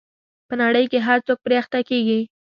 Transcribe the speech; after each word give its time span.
په 0.47 0.53
نړۍ 0.61 0.85
کې 0.91 0.99
هر 1.07 1.19
څوک 1.27 1.37
پرې 1.45 1.55
اخته 1.61 1.79
کېږي. 1.89 2.21